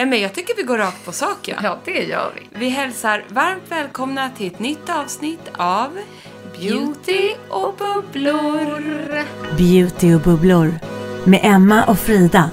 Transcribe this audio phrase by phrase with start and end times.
[0.00, 1.56] Nej men jag tycker vi går rakt på sak ja.
[1.62, 2.58] Ja, det gör vi.
[2.58, 5.98] Vi hälsar varmt välkomna till ett nytt avsnitt av
[6.60, 8.82] Beauty och bubblor.
[9.56, 10.74] Beauty och bubblor
[11.24, 12.50] med Emma och Frida.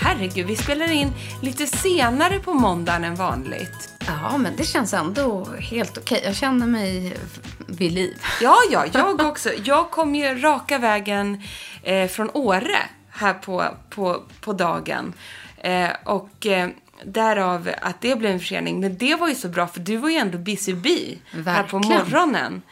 [0.00, 3.97] Herregud, vi spelar in lite senare på måndagen än vanligt.
[4.08, 6.22] Ja, men det känns ändå helt okej.
[6.24, 7.16] Jag känner mig
[7.66, 8.22] vid liv.
[8.40, 9.50] Ja, ja, jag också.
[9.64, 11.42] Jag kom ju raka vägen
[11.82, 12.78] eh, från Åre
[13.10, 15.12] här på, på, på dagen.
[15.56, 16.68] Eh, och eh,
[17.04, 18.80] därav att det blev en försening.
[18.80, 21.78] Men det var ju så bra, för du var ju ändå busy bee här på
[21.78, 21.98] Verkligen.
[21.98, 22.62] morgonen.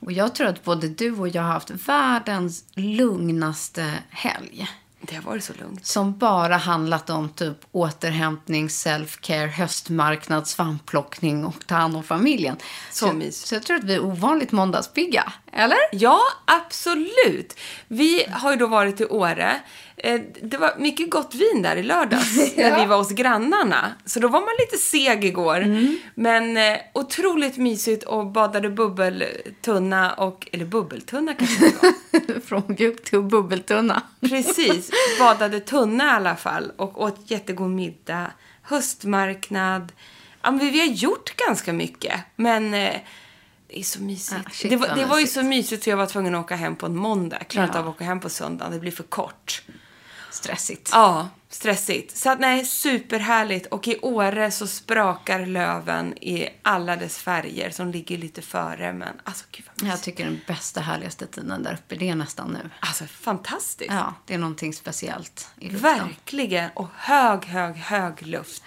[0.00, 4.68] Och jag tror att både du och jag har haft världens lugnaste helg.
[5.02, 5.86] Det har varit så lugnt.
[5.86, 12.56] Som bara handlat om typ återhämtning, self-care, höstmarknad, svampplockning och ta hand om familjen.
[12.90, 13.46] Så mys.
[13.46, 15.32] Så jag tror att vi är ovanligt måndagspigga.
[15.52, 15.78] Eller?
[15.92, 17.58] Ja, absolut.
[17.88, 19.60] Vi har ju då varit i Åre.
[20.04, 23.92] Eh, Det var mycket gott vin där i lördags när vi var hos grannarna.
[24.04, 25.66] Så då var man lite seg igår.
[26.14, 32.40] Men eh, otroligt mysigt och badade bubbeltunna och, eller bubbeltunna kanske det var.
[32.46, 34.02] Från mjuk till bubbeltunna.
[34.20, 38.30] Precis, badade tunna i alla fall och åt jättegod middag.
[38.62, 39.92] Höstmarknad.
[40.42, 42.94] Ja, men vi har gjort ganska mycket, men eh,
[43.68, 44.40] det är så mysigt.
[44.46, 46.56] Ah, shit, det var, det var ju så mysigt så jag var tvungen att åka
[46.56, 47.36] hem på en måndag.
[47.40, 47.82] Jag klarar inte Ja.
[47.82, 49.62] av att åka hem på söndagen, det blir för kort.
[50.32, 50.90] Stressigt.
[50.92, 52.16] Ja, stressigt.
[52.16, 53.66] Så att nej, superhärligt.
[53.66, 58.92] Och i Åre så sprakar löven i alla dess färger som ligger lite före.
[58.92, 62.50] Men alltså gud vad Jag tycker den bästa, härligaste tiden där uppe, det är nästan
[62.62, 62.70] nu.
[62.80, 63.90] Alltså fantastiskt.
[63.92, 65.98] Ja, det är någonting speciellt i luften.
[65.98, 66.70] Verkligen.
[66.74, 68.64] Och hög, hög, hög luft.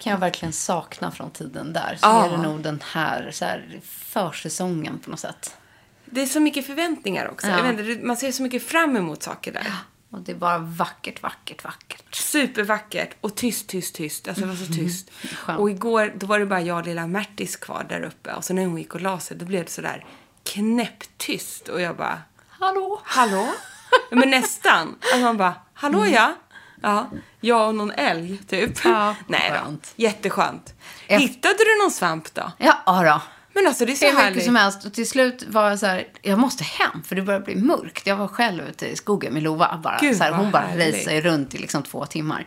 [0.00, 1.96] kan jag verkligen sakna från tiden där.
[2.00, 2.26] Så Ja.
[2.26, 5.56] är det nog den här, så här försäsongen på något sätt.
[6.04, 7.46] Det är så mycket förväntningar också.
[7.46, 7.70] Ja.
[7.70, 9.72] Inte, man ser så mycket fram emot saker där.
[10.10, 12.14] Och det är bara vackert, vackert, vackert.
[12.14, 14.28] Supervackert och tyst, tyst, tyst.
[14.28, 15.10] Alltså det var så tyst.
[15.36, 15.60] Skönt.
[15.60, 18.32] Och igår, då var det bara jag och lilla Märtis kvar där uppe.
[18.34, 20.04] Och så när hon gick och la sig, då blev det sådär
[20.44, 21.68] knäpptyst.
[21.68, 23.00] Och jag bara, Hallå?
[23.04, 23.48] hallå?
[24.10, 24.88] Men nästan.
[25.00, 26.34] Alltså man bara, hallå ja?
[26.82, 28.84] Ja, jag och någon älg typ.
[28.84, 29.56] Ja, Nej då.
[29.56, 29.92] skönt.
[29.96, 30.74] Jätteskönt.
[31.06, 32.52] Efter- Hittade du någon svamp då?
[32.58, 33.22] Ja, ja då.
[33.58, 34.44] Men alltså det är så Hur mycket härligt.
[34.44, 34.86] som helst.
[34.86, 38.06] Och till slut var jag så här, jag måste hem för det börjar bli mörkt.
[38.06, 39.80] Jag var själv ute i skogen med Lova.
[39.84, 42.46] Bara, Gud, så här, hon bara sig runt i liksom två timmar.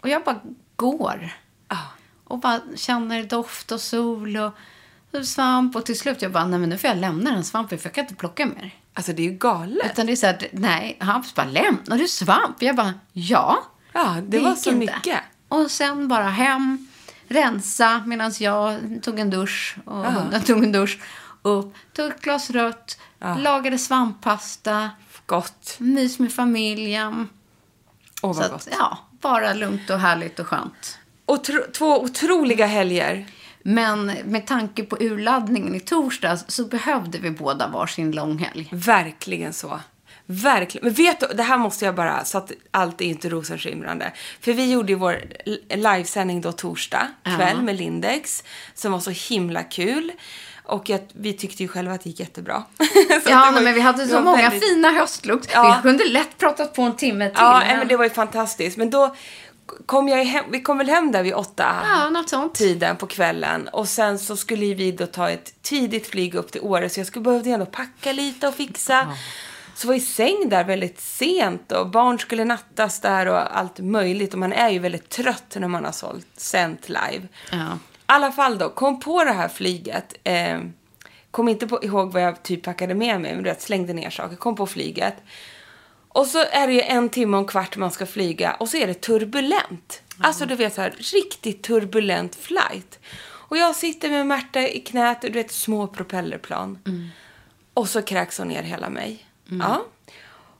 [0.00, 0.40] Och jag bara
[0.76, 1.30] går.
[2.24, 4.52] Och bara känner doft och sol och
[5.24, 5.76] svamp.
[5.76, 7.94] Och till slut jag bara, nej men nu får jag lämna den svampen för jag
[7.94, 8.74] kan inte plocka mer.
[8.94, 9.92] Alltså det är ju galet.
[9.92, 12.62] Utan det är så här, nej, Hampus bara, lämnar du svamp?
[12.62, 13.62] Jag bara, ja.
[13.92, 14.78] Ja, det, var gick så inte.
[14.78, 15.20] mycket.
[15.48, 16.88] Och sen bara hem,
[17.30, 20.98] rensa medan jag tog en dusch och hunden tog en dusch.
[21.42, 22.98] Upp, tog ett glas rött,
[23.38, 24.90] lagade svamppasta,
[25.26, 25.74] Gott.
[25.78, 27.28] mys med familjen.
[28.22, 28.68] Åh, Så vad att, gott.
[28.78, 30.98] ja, bara lugnt och härligt och skönt.
[31.26, 33.26] Och tro- två otroliga helger.
[33.62, 38.68] Men med tanke på urladdningen i torsdags så behövde vi båda varsin långhelg.
[38.72, 39.80] Verkligen så.
[40.32, 40.84] Verkligen.
[40.84, 44.12] Men vet du, det här måste jag bara, så att allt är inte rosenskimrande.
[44.40, 45.22] För vi gjorde ju vår
[45.76, 48.44] livesändning då torsdag kväll med Lindex,
[48.74, 50.12] som var så himla kul.
[50.64, 52.62] Och att vi tyckte ju själva att det gick jättebra.
[53.26, 55.50] Ja, var men vi hade så många väldigt- fina höstlukt.
[55.54, 55.76] Ja.
[55.76, 57.36] Vi kunde lätt pratat på en timme till.
[57.38, 58.76] Ja, nej, men det var ju fantastiskt.
[58.76, 59.16] Men då
[59.86, 63.68] kom jag hem, vi kom väl hem där vid åtta Ja, tiden på kvällen.
[63.68, 66.88] Och sen så skulle vi då ta ett tidigt flyg upp till Åre.
[66.88, 69.08] Så jag skulle behövde ändå packa lite och fixa.
[69.80, 74.32] Så var i säng där väldigt sent och barn skulle nattas där och allt möjligt.
[74.32, 77.28] Och man är ju väldigt trött när man har sålt, sänt live.
[77.52, 77.56] Ja.
[77.56, 80.14] I alla fall då, kom på det här flyget.
[80.24, 80.58] Eh,
[81.30, 84.10] kom inte på, ihåg vad jag typ packade med mig, men du vet, slängde ner
[84.10, 84.36] saker.
[84.36, 85.14] Kom på flyget.
[86.08, 88.76] Och så är det ju en timme och en kvart man ska flyga och så
[88.76, 90.02] är det turbulent.
[90.20, 92.98] Alltså du vet så här, riktigt turbulent flight.
[93.22, 96.78] Och jag sitter med Märta i knät, du vet små propellerplan.
[97.74, 99.26] Och så kräks hon ner hela mig.
[99.50, 99.84] Ja.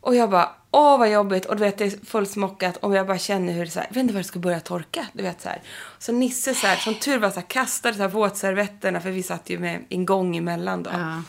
[0.01, 1.47] Och jag bara, åh vad jobbigt.
[1.47, 3.95] Och du vet det är fullsmockat och jag bara känner hur det så här, jag
[3.95, 5.07] vet inte var det ska börja torka.
[5.13, 5.63] Du vet så här.
[5.99, 9.23] Så Nisse så här, som tur var så här, kastade så här våtservetterna för vi
[9.23, 10.91] satt ju med en gång emellan då.
[10.93, 11.23] Ja.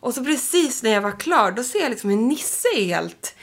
[0.00, 3.34] Och så precis när jag var klar, då ser jag liksom hur Nisse är helt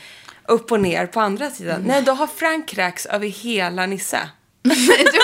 [0.48, 1.82] upp och ner på andra sidan.
[1.86, 4.20] Nej, då har Frank kräks över hela Nisse.
[5.14, 5.20] Du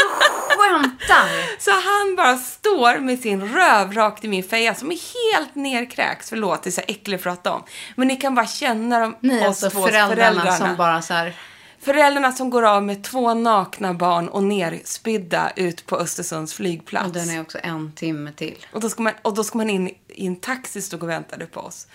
[0.57, 1.59] skämtar!
[1.59, 4.97] Så han bara står med sin röv rakt i min feja som är
[5.33, 6.30] helt nerkräks.
[6.30, 7.63] Förlåt, det är så äckligt att prata om.
[7.95, 11.36] Men ni kan bara känna dem, Ni oss alltså två föräldrarna, som bara så här...
[11.81, 17.07] Föräldrarna som går av med två nakna barn och nerspydda ut på Östersunds flygplats.
[17.07, 18.65] Och den är också en timme till.
[18.74, 21.45] Och då ska man, och då ska man in i en taxi stod och väntade
[21.45, 21.88] på oss.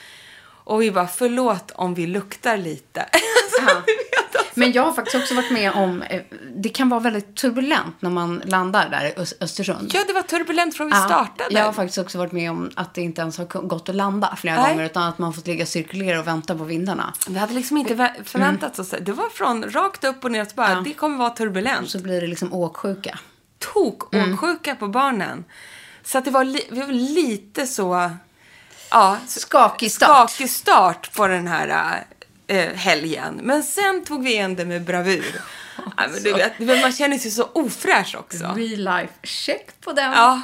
[0.64, 3.08] Och vi bara, förlåt om vi luktar lite.
[3.66, 3.82] Ja.
[4.54, 6.22] Men jag har faktiskt också varit med om, eh,
[6.56, 9.90] det kan vara väldigt turbulent när man landar där i Ös- Östersund.
[9.94, 11.54] ja, det var turbulent från vi Ja, startade.
[11.54, 14.36] Jag har faktiskt också varit med om att det inte ens har gått att landa
[14.36, 14.70] flera Nej.
[14.72, 17.14] gånger utan att man fått ligga och cirkulera och vänta på vindarna.
[17.28, 18.98] Vi hade liksom inte vä- förväntat oss det.
[19.00, 20.44] Det var från rakt upp och ner.
[20.44, 20.80] Så bara, Ja.
[20.80, 21.90] Det kommer vara turbulent.
[21.90, 23.18] Så blir det liksom åksjuka.
[23.74, 25.44] tok åksjuka på barnen.
[26.04, 28.10] Så att det var, vi var lite så...
[28.90, 30.30] Ja, Skakig start.
[30.30, 32.04] skakig start på den här
[32.46, 33.40] äh, helgen.
[33.42, 35.24] Men sen tog vi igen det med bravur.
[35.96, 38.44] Men du vet, vet, man känner sig så ofräsch också.
[38.56, 40.12] Real life check på den.
[40.12, 40.40] Ja,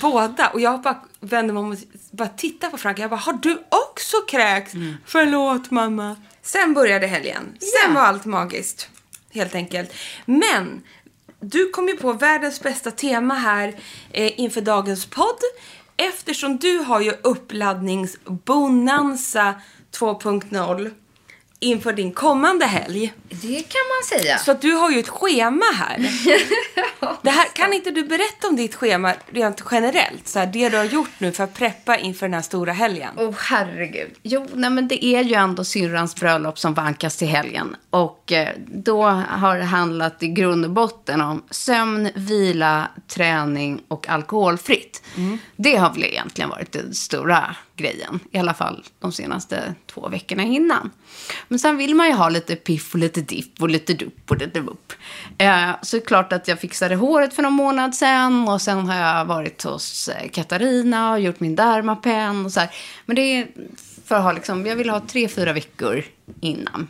[0.00, 0.48] båda.
[0.48, 1.76] Och jag bara vände mig om och
[2.10, 2.98] bara tittade på Frank.
[2.98, 4.72] Jag bara, har du också kräks?
[5.06, 6.16] Förlåt mamma.
[6.42, 7.56] Sen började helgen.
[7.60, 7.94] Sen Ja.
[7.94, 8.88] var allt magiskt.
[9.30, 9.92] Helt enkelt.
[10.24, 10.82] Men
[11.40, 13.74] du kom ju på världens bästa tema här
[14.10, 15.38] eh, inför dagens podd.
[15.96, 19.54] Eftersom du har ju uppladdningsbonanza
[19.98, 20.90] 2.0
[21.62, 23.12] inför din kommande helg.
[23.28, 24.38] Det kan man säga.
[24.38, 25.98] Så att du har ju ett schema här.
[27.22, 27.46] det här.
[27.54, 30.28] Kan inte du berätta om ditt schema rent generellt?
[30.28, 33.14] Så här, det du har gjort nu för att preppa inför den här stora helgen.
[33.16, 34.10] Åh, oh, herregud.
[34.22, 37.76] Jo, nej, men det är ju ändå syrrans bröllop som vankas till helgen.
[37.90, 44.08] Och eh, då har det handlat i grund och botten om sömn, vila, träning och
[44.08, 45.02] alkoholfritt.
[45.56, 48.20] Det har väl egentligen varit den stora grejen.
[48.30, 50.90] I alla fall de senaste två veckorna innan.
[51.48, 54.36] Men sen vill man ju ha lite piff och lite dipp och lite dupp och
[54.36, 54.92] lite vupp.
[55.38, 58.48] Eh, så det är klart att jag fixade håret för någon månad sedan.
[58.48, 62.70] Och sen har jag varit hos eh, Katarina och gjort min dermapen och så här.
[63.06, 63.46] Men det är
[64.04, 66.04] för att ha liksom, jag vill ha tre, fyra veckor
[66.40, 66.88] innan.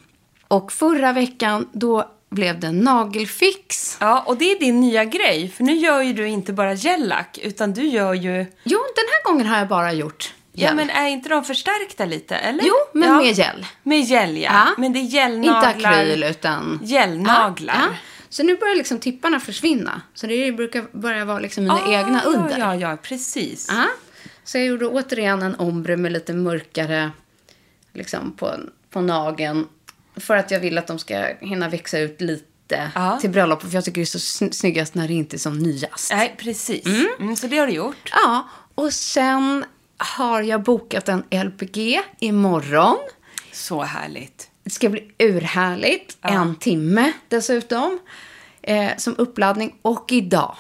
[0.49, 3.96] Och förra veckan, då blev det nagelfix.
[4.00, 5.49] Ja, och det är din nya grej.
[5.49, 8.46] För nu gör ju du inte bara gellack, utan du gör ju...
[8.64, 12.37] Jo, den här gången har jag bara gjort Ja, men är inte de förstärkta lite,
[12.37, 12.64] eller?
[12.64, 13.16] Jo, men ja.
[13.16, 13.66] med gel.
[13.82, 14.43] Med gel, ja.
[14.52, 14.66] Ja.
[14.78, 15.93] Men det är Inte gelnaglar.
[15.93, 16.81] akryl, utan...
[16.82, 17.75] Gelnaglar.
[17.75, 17.96] Ja.
[18.28, 20.02] Så nu börjar liksom tipparna försvinna.
[20.14, 22.58] Så det brukar börja vara liksom mina Ah, egna under.
[22.58, 23.69] Ja, ja, precis.
[23.70, 23.84] Ja.
[24.44, 27.10] Så jag gjorde återigen en ombre med lite mörkare
[27.93, 28.55] liksom på,
[28.91, 29.67] på nageln.
[30.17, 33.19] För att jag vill att de ska hinna växa ut lite Ja.
[33.20, 33.69] till bröllopet.
[33.69, 36.12] För jag tycker det är så sn- snyggast när det inte är som nyast.
[36.12, 36.86] Nej, precis.
[37.20, 38.10] Mm, så det har du gjort.
[38.24, 39.65] Ja, och sen
[40.04, 42.98] har jag bokat en LPG imorgon.
[43.52, 44.50] Så härligt.
[44.64, 46.16] Det ska bli urhärligt.
[46.22, 47.98] En timme dessutom.
[48.62, 49.74] Eh, som uppladdning.
[49.82, 50.56] Och idag,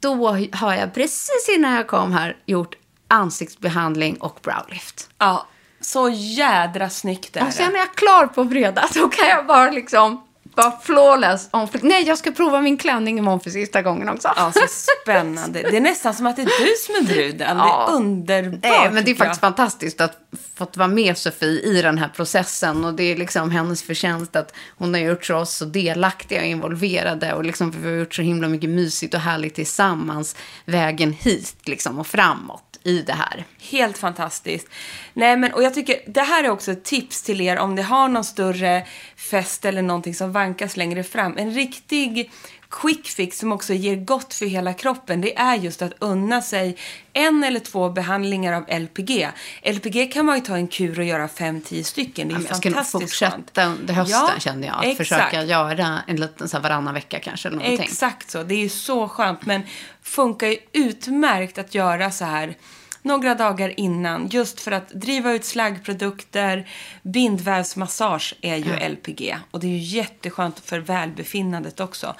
[0.00, 2.74] då har jag precis innan jag kom här gjort
[3.08, 5.10] ansiktsbehandling och browlift.
[5.18, 5.46] Ja,
[5.80, 7.76] så jädra snyggt är Och sen det.
[7.78, 8.88] är jag klar på fredag.
[8.94, 10.24] Då kan jag bara liksom,
[10.54, 11.48] bara flawless.
[11.50, 14.28] om- Nej, jag ska prova min klänning imorgon för sista gången också.
[14.36, 14.60] Ja, så
[15.02, 15.62] spännande.
[15.70, 17.56] Det är nästan som att det är du som är bruden.
[17.56, 17.88] Det Ja.
[17.90, 20.18] är underbart, Nej, men det är faktiskt fantastiskt att
[20.54, 22.84] fått vara med Sofie i den här processen.
[22.84, 26.46] Och det är liksom hennes förtjänst att hon har gjort så oss så delaktiga och
[26.46, 27.32] involverade.
[27.34, 31.98] Och liksom vi har gjort så himla mycket mysigt och härligt tillsammans vägen hit liksom
[31.98, 33.44] och framåt i det här.
[33.60, 34.68] Helt fantastiskt.
[35.14, 37.82] Nej, men, och jag tycker det här är också ett tips till er om ni
[37.82, 38.86] har någon större
[39.16, 41.38] fest eller någonting som vankas längre fram.
[41.38, 42.30] En riktig
[42.72, 46.76] quick fix som också ger gott för hela kroppen, det är just att unna sig
[47.12, 49.28] en eller två behandlingar av LPG.
[49.62, 52.28] LPG kan man ju ta en kur och göra fem, tio stycken.
[52.28, 54.76] Det är Ja, men jag skulle fantastiskt fortsätta under hösten Ja, kände jag.
[54.76, 55.08] Att exakt.
[55.08, 57.48] försöka göra en liten så här varannan vecka kanske.
[57.48, 57.84] Eller någonting.
[57.84, 58.42] Exakt så.
[58.42, 59.46] Det är ju så skönt.
[59.46, 59.62] Men
[60.02, 62.54] funkar ju utmärkt att göra så här
[63.02, 64.28] några dagar innan.
[64.28, 66.68] Just för att driva ut slaggprodukter.
[67.02, 69.36] Bindvävsmassage är ju LPG.
[69.50, 72.14] Och det är ju jätteskönt för välbefinnandet också.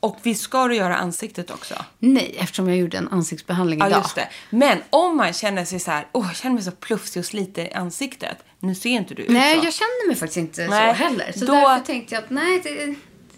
[0.00, 1.74] Och vi ska du göra ansiktet också.
[1.98, 4.04] Nej, eftersom jag gjorde en ansiktsbehandling Ja, idag.
[4.50, 7.66] Men om man känner sig så här, åh, jag känner mig så plufsig och sliten
[7.66, 8.36] i ansiktet.
[8.58, 9.64] Nu ser inte du ut Nej, så.
[9.64, 11.32] jag känner mig faktiskt inte Nej, så heller.
[11.32, 12.94] Så då- därför tänkte jag att nej, det,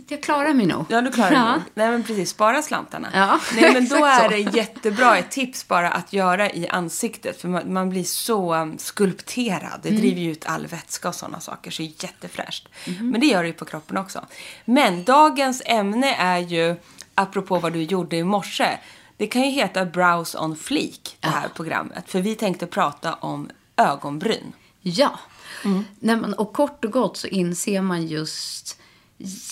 [0.08, 0.84] jag klarar mig nog.
[0.88, 1.52] Ja, du klarar Ja.
[1.52, 1.62] nog.
[1.74, 2.30] Nej, men precis.
[2.30, 3.08] Spara slantarna.
[3.14, 5.18] Ja, Nej, men då är det jättebra.
[5.18, 7.40] Ett tips bara att göra i ansiktet.
[7.40, 9.80] För man, man blir så um, skulpterad.
[9.82, 10.00] Det Mm.
[10.00, 11.70] driver ju ut all vätska och sådana saker.
[11.70, 12.68] Så det är jättefräscht.
[12.86, 13.10] Mhm.
[13.10, 14.26] Men det gör det ju på kroppen också.
[14.64, 16.76] Men dagens ämne är ju,
[17.14, 18.78] apropå vad du gjorde i morse.
[19.16, 22.04] Det kan ju heta Browse on Fleek, det här programmet.
[22.10, 24.52] För vi tänkte prata om ögonbryn.
[24.80, 25.18] Ja.
[25.64, 25.84] Mm.
[26.00, 28.78] Men, och kort och gott så inser man just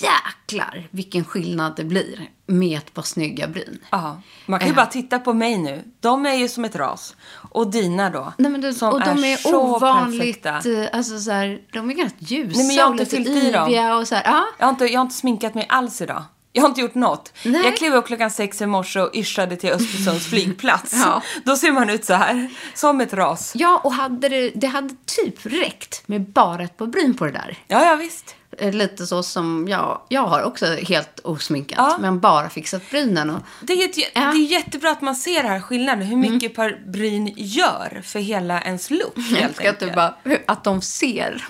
[0.00, 3.78] jäklar vilken skillnad det blir med ett par snygga bryn.
[3.90, 4.76] Ja, man kan ju Eh.
[4.76, 5.82] bara titta på mig nu.
[6.00, 7.16] De är ju som ett ras.
[7.50, 8.32] Och dina då?
[8.38, 10.70] Nej, men det, som och de är, så ovanligt, perfekta.
[10.82, 13.30] eh, alltså så här, de är ganska ljusa Nej, men jag har och inte lite
[13.30, 13.68] i dem.
[13.68, 14.46] yviga och så här, ja.
[14.58, 16.22] Jag har, inte, jag har inte sminkat mig alls idag.
[16.52, 17.32] Jag har inte gjort något.
[17.44, 17.62] Nej.
[17.64, 20.92] Jag klev upp klockan sex i morse och yrsade till Östersunds flygplats.
[20.92, 21.22] Ja.
[21.44, 22.48] Då ser man ut så här.
[22.74, 23.52] Som ett ras.
[23.56, 27.32] Ja, och hade det, det hade typ räckt med bara ett par bryn på det
[27.32, 27.58] där.
[27.68, 28.34] Ja, ja visst.
[28.58, 31.96] Eh, Lite så som jag, jag har också helt osminkat, Ja.
[32.00, 33.30] men bara fixat brynen.
[33.30, 34.04] Och, Det är, ett, Ja.
[34.14, 34.30] Mm.
[34.34, 36.06] det är jättebra att man ser här skillnaden.
[36.06, 39.12] Hur mycket par bryn gör för hela ens look.
[39.16, 40.14] jag Helt älskar att bara,
[40.46, 41.44] att de ser.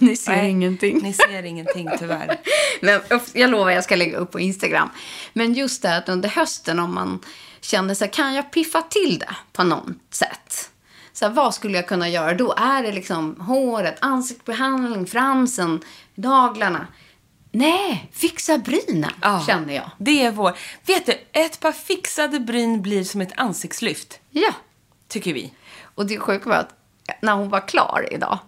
[0.04, 0.98] Ni ser Nej, ingenting.
[1.02, 2.36] Ni ser ingenting tyvärr.
[2.80, 3.00] Men
[3.32, 4.90] jag lovar, jag ska lägga upp på Instagram.
[5.32, 7.18] Men just det att under hösten om man
[7.60, 10.68] känner sig kan jag piffa till det på något sätt?
[11.14, 12.34] Så här, vad skulle jag kunna göra?
[12.34, 15.80] Då är det liksom håret, ansiktsbehandling, fransen,
[16.14, 16.86] naglarna.
[17.54, 19.44] Nej, fixa brynen, Ja.
[19.46, 19.90] känner jag.
[19.98, 20.56] Det är vår...
[20.86, 24.20] Vet du, ett par fixade bryn blir som ett ansiktslyft.
[24.30, 24.50] Ja.
[25.08, 25.52] Tycker vi.
[25.94, 26.74] Och det sjuka var att
[27.22, 28.38] när hon var klar idag,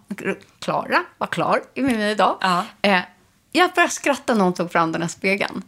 [0.59, 2.65] Klara var klar med mig idag, Ja.
[2.81, 2.99] eh,
[3.51, 5.61] jag började skratta när hon tog fram den här spegeln.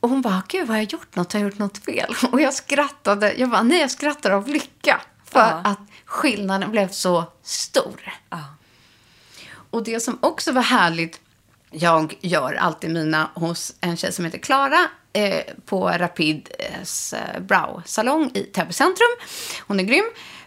[0.00, 1.32] Och hon bara, gud har jag gjort något?
[1.32, 2.14] Har jag gjort något fel?
[2.32, 5.00] Och jag skrattade, jag bara, nej jag skrattar av lycka.
[5.24, 5.46] För Ja.
[5.64, 8.12] att skillnaden blev så stor.
[8.30, 8.38] Ja.
[9.70, 11.20] Och det som också var härligt,
[11.70, 18.30] jag gör alltid mina hos en tjej som heter Klara eh, på Rapids eh, Brow-salong
[18.34, 19.16] i Täby centrum.
[19.66, 20.04] Hon är grym.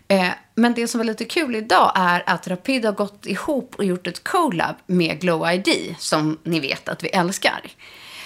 [0.07, 3.85] Eh, men det som var lite kul idag är att Rapid har gått ihop och
[3.85, 7.61] gjort ett collab med Glow ID som ni vet att vi älskar.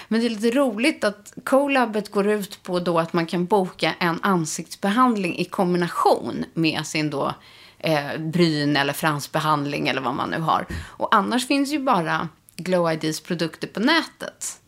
[0.08, 3.94] Men det är lite roligt att collabet går ut på då att man kan boka
[4.00, 7.34] en ansiktsbehandling i kombination med sin då
[7.80, 10.66] eh, bryn eller fransbehandling eller vad man nu har.
[10.86, 14.62] Och annars finns ju bara Glow IDs produkter på nätet.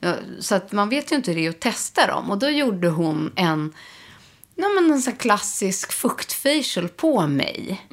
[0.00, 2.30] Ja, Så att man vet ju inte hur det är att testa dem.
[2.30, 3.72] Och då gjorde hon en,
[4.54, 7.86] ja, men en sån klassisk fuktfacial på mig.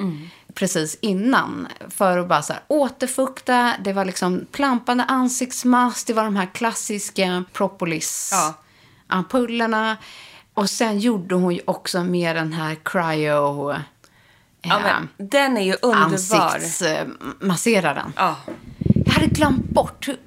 [0.53, 1.67] Precis innan.
[1.89, 3.75] För att bara så här, återfukta.
[3.83, 6.07] Det var liksom plampande ansiktsmask.
[6.07, 8.53] Det var de här klassiska propolis Ja.
[10.53, 13.73] Och sen gjorde hon ju också med den här cryo...
[14.61, 16.05] Ja, men, den är ju underbar.
[16.05, 18.13] ansiktsmasseraren.
[18.15, 18.35] Ja.
[19.05, 20.17] Jag hade glömt bort hur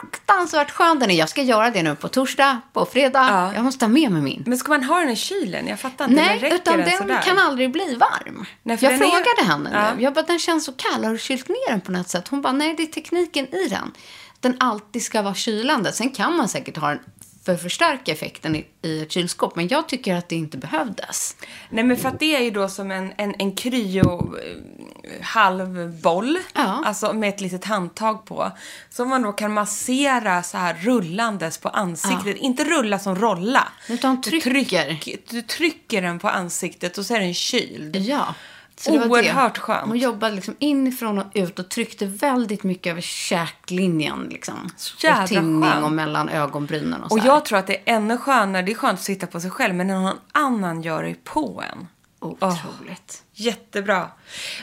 [0.00, 1.14] fruktansvärt skön den är.
[1.14, 3.28] Jag ska göra det nu på torsdag, på fredag.
[3.30, 3.54] Ja.
[3.54, 4.42] Jag måste ha med mig min.
[4.46, 5.66] Men ska man ha den i kylen?
[5.66, 6.16] Jag fattar inte.
[6.22, 7.22] Nej, räcker utan den sådär?
[7.22, 8.46] kan aldrig bli varm.
[8.62, 9.94] Nej, jag den är ju- frågade henne Ja.
[9.96, 10.02] nu.
[10.02, 11.04] Jag bara, den känns så kall.
[11.04, 12.28] Har du kylt ner den på något sätt?
[12.28, 13.92] Hon bara, nej, det är tekniken i den.
[14.40, 15.92] Den alltid ska vara kylande.
[15.92, 16.98] Sen kan man säkert ha den
[17.44, 19.56] för att förstärka effekten i, i ett kylskåp.
[19.56, 21.36] Men jag tycker att det inte behövdes.
[21.70, 26.38] Nej, men för att det är ju då som en, en, en kryo eh, halvboll.
[26.54, 26.82] Ja.
[26.86, 28.50] Alltså med ett litet handtag på.
[28.90, 32.36] Som man då kan massera så här rullandes på ansiktet.
[32.36, 33.68] Inte rulla som rolla.
[33.88, 34.84] Utan Du, trycker.
[34.84, 37.96] tryck, du trycker den på ansiktet och så är den kyld.
[37.96, 38.34] Ja.
[38.80, 39.60] Så det Oerhört det.
[39.60, 39.88] skönt.
[39.88, 44.26] Hon jobbade liksom inifrån och ut och tryckte väldigt mycket över käklinjen.
[44.30, 44.70] Liksom.
[45.02, 47.26] Jädra och tinning och mellan ögonbrynen och så Och här.
[47.28, 49.74] jag tror att det är ännu skönare, det är skönt att sitta på sig själv,
[49.74, 51.88] men när någon annan gör det på en.
[52.20, 53.22] Otroligt.
[53.32, 54.08] Jättebra.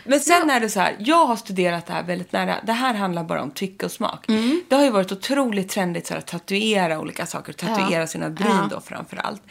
[0.05, 2.55] Men sen är det så här, jag har studerat det här väldigt nära.
[2.63, 4.29] Det här handlar bara om tycke och smak.
[4.29, 4.61] Mm.
[4.69, 7.53] Det har ju varit otroligt trendigt så här, att tatuera olika saker.
[7.53, 8.67] Tatuera sina bryn Ja.
[8.71, 9.41] då framför allt.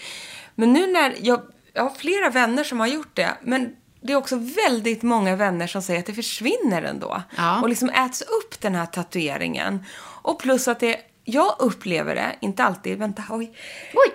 [0.55, 1.41] Men nu när, jag,
[1.73, 3.31] jag har flera vänner som har gjort det.
[3.43, 3.73] Men
[4.07, 7.23] det är också väldigt många vänner som säger att det försvinner ändå.
[7.37, 7.61] Ja.
[7.61, 9.85] Och liksom äts upp den här tatueringen.
[9.99, 13.53] Och plus att det jag upplever det, inte alltid, vänta, oj.
[13.95, 14.13] Oj!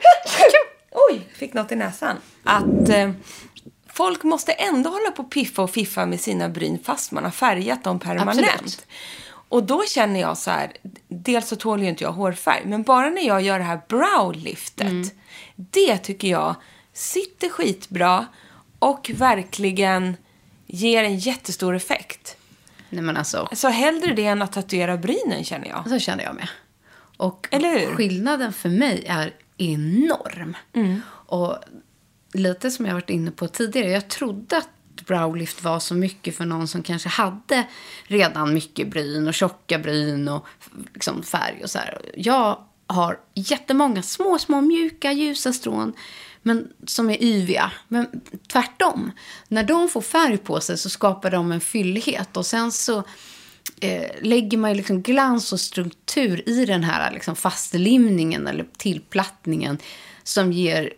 [1.11, 2.15] Oj, fick något i näsan.
[2.43, 3.11] Att eh,
[3.93, 7.31] folk måste ändå hålla på och piffa och fiffa med sina bryn fast man har
[7.31, 8.39] färgat dem permanent.
[8.39, 8.85] Absolut.
[9.49, 10.71] Och då känner jag så här,
[11.07, 14.87] dels så tål ju inte jag hårfärg, men bara när jag gör det här browliftet,
[14.87, 15.09] Mm.
[15.55, 16.55] det tycker jag
[16.93, 18.25] sitter skitbra
[18.81, 20.17] och verkligen
[20.67, 22.37] ger en jättestor effekt.
[22.89, 25.89] Nej men alltså, Så hellre det än att tatuera brynen känner jag.
[25.89, 26.47] så kände jag med.
[27.17, 27.47] Och
[27.95, 30.57] skillnaden för mig är enorm.
[31.07, 31.57] Och
[32.33, 34.69] lite som jag varit inne på tidigare, jag trodde att
[35.05, 37.67] browlift var så mycket för någon som kanske hade
[38.03, 40.45] redan mycket bryn och tjocka bryn och
[40.93, 42.01] liksom färg och så här.
[42.15, 45.93] Jag har jättemånga små, små mjuka, ljusa strån
[46.41, 47.71] men som är yviga.
[47.87, 48.07] Men
[48.47, 49.11] tvärtom,
[49.47, 53.03] när de får färg på sig så skapar de en fyllighet och sen så
[53.81, 59.77] eh, lägger man ju liksom glans och struktur i den här liksom fastlimningen eller tillplattningen
[60.23, 60.93] som ger,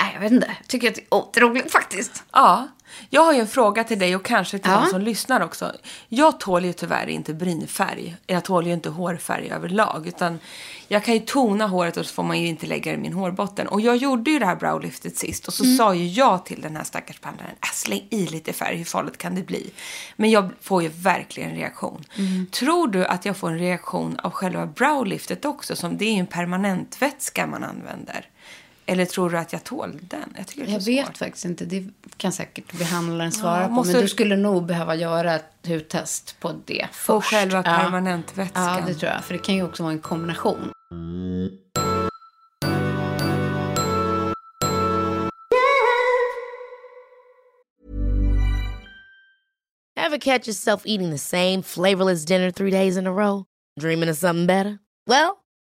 [0.00, 2.24] äh, jag vet inte, jag tycker att det är otroligt faktiskt.
[2.32, 2.68] Ja,
[3.10, 4.80] jag har ju en fråga till dig och kanske till Ja.
[4.80, 5.72] de som lyssnar också.
[6.08, 8.16] Jag tål ju tyvärr inte brynfärg.
[8.26, 10.06] Jag tål ju inte hårfärg överlag.
[10.06, 10.38] Utan
[10.88, 13.12] jag kan ju tona håret och så får man ju inte lägga det i min
[13.12, 13.68] hårbotten.
[13.68, 15.76] Och jag gjorde ju det här browliftet sist och så Mm.
[15.76, 19.18] sa ju jag till den här stackars behandlaren, äh, släng i lite färg, hur farligt
[19.18, 19.70] kan det bli?
[20.16, 22.04] Men jag får ju verkligen reaktion.
[22.16, 22.46] Mm.
[22.52, 25.76] Tror du att jag får en reaktion av själva browliftet också?
[25.76, 28.26] Som det är ju en permanentvätska man använder.
[28.88, 30.34] Eller tror du att jag tål den?
[30.36, 31.16] Jag, tycker det är Jag vet svårt.
[31.16, 33.72] faktiskt inte, det kan säkert behandlaren svara Ja, på.
[33.72, 37.06] måste- Men du skulle nog behöva göra ett hudtest på det först.
[37.06, 37.62] På själva Ja.
[37.62, 38.64] permanentvätskan.
[38.78, 39.24] Ja, det tror jag.
[39.24, 40.70] För det kan ju också vara en kombination.
[49.96, 53.44] Ever catch yourself eating the same flavorless dinner three days in a row?
[53.80, 54.78] Dreaming of something better?
[55.06, 55.36] Well,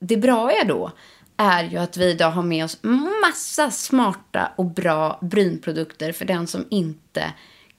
[0.00, 0.92] Det bra är då
[1.36, 2.78] är ju att vi idag har med oss
[3.22, 7.32] massa smarta och bra brynprodukter för den som inte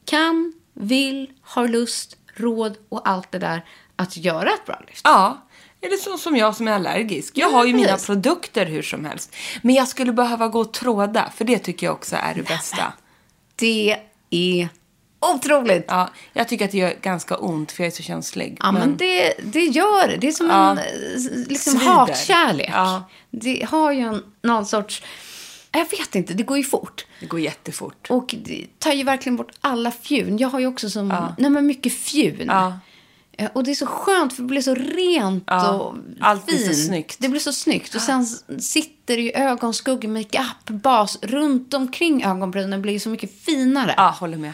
[0.06, 5.02] kan, vill, har lust, råd och allt det där att göra ett bra lyft.
[5.04, 5.48] Ja,
[5.82, 7.38] eller så som jag som är allergisk.
[7.38, 9.36] Jag har ju mina produkter hur som helst.
[9.62, 12.94] Men jag skulle behöva gå och tråda, för det tycker jag också är det bästa.
[13.56, 13.98] Det
[14.30, 14.70] är
[15.34, 15.86] otroligt.
[15.88, 18.58] Ja, jag tycker att det gör ganska ont, för jag är så känslig.
[18.60, 20.18] Ja, men, det, det gör det.
[20.18, 20.72] Det är som Ja.
[20.72, 20.84] en eh,
[21.48, 21.86] liksom Svider.
[21.94, 22.70] hatkärlek.
[22.74, 23.04] Ja.
[23.32, 25.04] Det har ju en, någon sorts...
[25.72, 27.06] Jag vet inte, det går ju fort.
[27.20, 28.08] det går jättefort.
[28.10, 30.38] Och det tar ju verkligen bort alla fjun.
[30.38, 31.08] Jag har ju också som,
[31.38, 32.46] nej men mycket fjun.
[32.48, 32.80] Ja.
[33.38, 36.58] Eh, Och det är så skönt för det blir så rent Ja, och allt blir
[36.58, 36.86] så fint.
[36.88, 37.16] snyggt.
[37.20, 37.96] Det blir så snyggt.
[37.96, 38.26] Och sen
[38.60, 43.94] sitter det ju ögonskugga, makeup, bas runt omkring ögonbrynen blir ju så mycket finare.
[43.98, 44.54] Ja, håller med.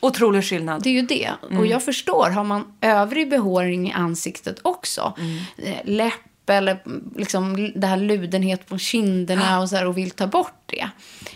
[0.00, 0.82] Otrolig skillnad.
[0.82, 1.30] Det är ju det.
[1.46, 1.58] Mm.
[1.58, 5.38] Och jag förstår, har man övrig behåring i ansiktet också, Mm.
[5.58, 6.14] eh, läpp
[6.46, 10.62] eller mm, liksom det här ludenhet på kinderna och, så här, och vill ta bort
[10.66, 10.88] det,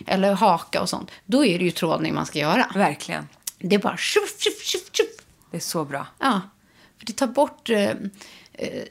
[0.06, 2.70] eller haka och sånt, då är det ju trådning man ska göra.
[2.74, 3.28] Verkligen.
[3.58, 5.06] Det är bara tjuff, tjuff, tjuff, tjuff.
[5.50, 6.06] Det är så bra.
[6.18, 6.40] Ja,
[6.98, 7.90] för det tar bort eh,
[8.52, 8.82] eh,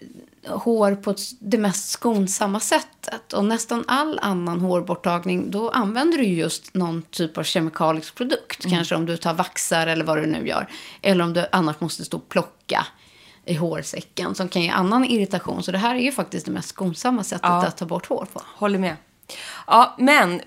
[0.47, 3.34] hår på det mest skonsamma sättet.
[3.34, 8.65] Och nästan all annan hårborttagning, då använder du ju just någon typ av kemikalisk produkt.
[8.69, 10.67] Kanske om du tar vaxar eller vad du nu gör.
[11.01, 12.88] Eller om du annars måste stå och plocka
[13.45, 15.63] i hårsäcken som kan ge annan irritation.
[15.63, 17.65] Så det här är ju faktiskt det mest skonsamma sättet Ja.
[17.65, 18.41] att ta bort hår på.
[18.56, 18.95] Håller med.
[19.67, 20.41] Ja, men...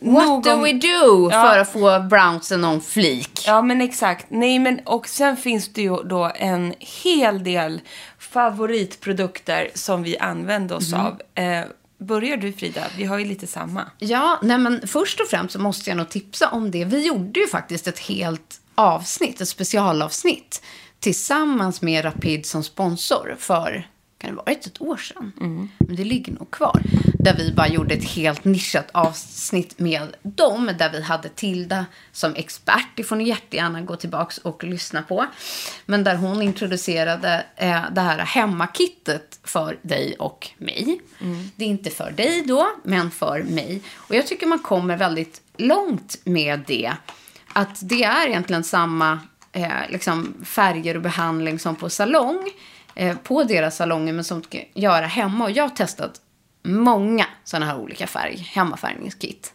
[0.00, 1.42] What nog do we do Ja.
[1.42, 3.44] för att få brownsen on flik?
[3.46, 4.26] Ja, men exakt.
[4.28, 7.80] Nej, men och sen finns det ju då en hel del
[8.18, 11.00] favoritprodukter som vi använder oss Mhm.
[11.00, 11.20] av.
[11.34, 11.64] Eh,
[11.98, 12.82] börjar du, Frida?
[12.96, 13.84] Vi har ju lite samma.
[13.98, 16.84] Ja, nej men först och främst så måste jag nog tipsa om det.
[16.84, 20.62] Vi gjorde ju faktiskt ett helt avsnitt, ett specialavsnitt,
[21.00, 23.86] tillsammans med Rapid som sponsor för,
[24.18, 25.32] kan det varit ett år sedan?
[25.78, 26.82] Men det ligger nog kvar.
[27.18, 32.34] Där vi bara gjorde ett helt nischat avsnitt med dem, där vi hade Tilda som
[32.34, 32.88] expert.
[32.94, 35.26] Det får ni jättegärna gå tillbaka och lyssna på.
[35.86, 41.00] Men där hon introducerade eh, det här hemmakittet för dig och mig.
[41.56, 43.82] Det är inte för dig då, men för mig.
[43.94, 46.92] Och jag tycker man kommer väldigt långt med det.
[47.52, 49.20] Att det är egentligen samma
[49.52, 52.50] eh, liksom färger och behandling som på salong.
[52.98, 55.44] Eh, på deras salonger, men som ska göra hemma.
[55.44, 56.20] Och jag har testat
[56.62, 59.52] många sådana här olika färg, hemmafärgningskit.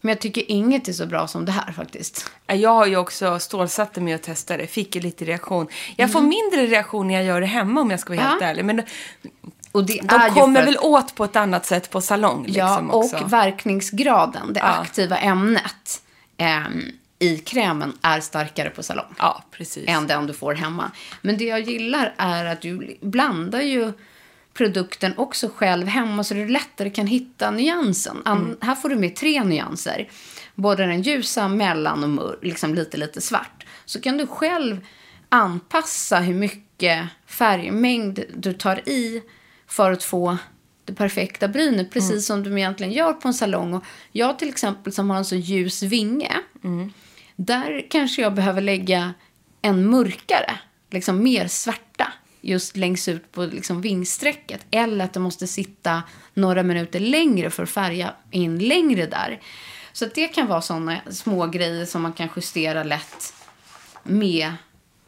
[0.00, 2.30] Men jag tycker inget är så bra som det här faktiskt.
[2.46, 4.66] Jag har ju också stålsatt mig att testa det.
[4.66, 5.66] Fick ju lite reaktion.
[5.96, 8.44] Jag får mindre reaktion när jag gör det hemma om jag ska vara helt Mm.
[8.44, 8.50] Ja.
[8.50, 8.64] ärlig.
[8.64, 8.82] Men
[9.72, 9.98] Och de
[10.34, 12.44] kommer för väl att- åt på ett annat sätt på salong.
[12.48, 13.24] Ja, Liksom, och också.
[13.26, 14.66] verkningsgraden, det Ja.
[14.66, 16.02] aktiva ämnet
[16.36, 16.82] ehm,
[17.18, 19.14] i krämen är starkare på salong.
[19.18, 19.88] Ja, precis.
[19.88, 20.90] än den du får hemma.
[21.22, 23.92] Men det jag gillar är att du blandar ju
[24.54, 28.16] produkten också själv hemma så du lättare kan hitta nyansen.
[28.24, 30.08] An- Här får du med tre nyanser.
[30.54, 33.66] Både den ljusa, mellan och mör, liksom lite, lite svart.
[33.84, 34.86] Så kan du själv
[35.28, 39.22] anpassa hur mycket färgmängd du tar i
[39.66, 40.36] för att få
[40.84, 41.90] det perfekta brynet.
[41.90, 43.74] Precis som du egentligen gör på en salong.
[43.74, 46.32] Och jag till exempel som har en så ljus vinge.
[47.36, 49.14] Där kanske jag behöver lägga
[49.62, 50.58] en mörkare,
[50.90, 54.66] liksom mer svarta, just längst ut på liksom vingsträcket.
[54.70, 56.02] Eller att det måste sitta
[56.34, 59.40] några minuter längre för att färga in längre där.
[59.92, 63.34] Så det kan vara sådana små grejer som man kan justera lätt
[64.02, 64.52] med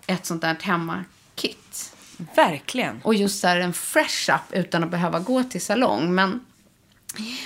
[0.07, 1.95] ett sånt där hemmakit.
[2.37, 3.01] Verkligen.
[3.03, 6.15] Och just här en fresh up utan att behöva gå till salong.
[6.15, 6.45] Men,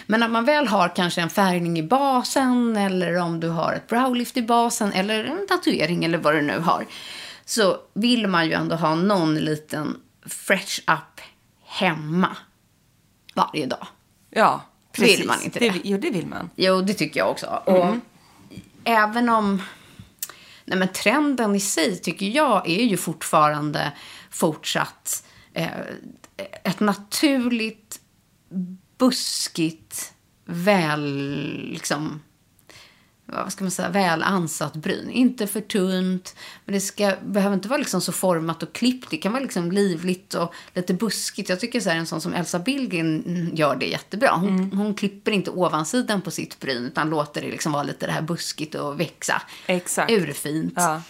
[0.07, 3.89] men när man väl har kanske en färgning i basen eller om du har ett
[3.89, 6.87] browlift i basen eller en tatuering eller vad du nu har.
[7.45, 11.21] Så vill man ju ändå ha någon liten fresh up
[11.65, 12.37] hemma
[13.35, 13.87] varje dag.
[14.31, 14.63] Ja,
[14.99, 15.27] Vill precis.
[15.27, 15.71] man inte det?
[15.71, 15.81] det?
[15.85, 16.51] Jo, det vill man.
[16.57, 17.47] Jo, det tycker jag också.
[17.65, 17.97] Och
[18.85, 19.63] även om...
[20.65, 23.93] Nej, men trenden i sig tycker jag är ju fortfarande
[24.31, 25.69] fortsatt eh,
[26.65, 28.01] ett naturligt,
[29.03, 30.13] buskigt,
[30.45, 31.05] väl...
[31.73, 32.23] Liksom,
[33.27, 35.11] vad ska man säga, väl ansatt bryn.
[35.11, 39.11] Inte för tunt, men det ska, behöver inte vara liksom så format och klippt.
[39.11, 41.49] Det kan vara liksom livligt och lite buskigt.
[41.49, 44.31] Jag tycker så här, en sån som Elsa Billgren gör det jättebra.
[44.35, 48.13] Hon, hon klipper inte ovansidan på sitt bryn, utan låter det liksom vara lite det
[48.13, 49.43] här buskigt och växa.
[49.67, 50.11] Exakt.
[50.11, 50.75] Urfint.
[50.77, 51.03] Ja.